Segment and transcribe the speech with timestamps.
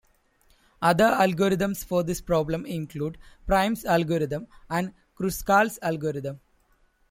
[0.81, 6.39] Other algorithms for this problem include Prim's algorithm and Kruskal's algorithm.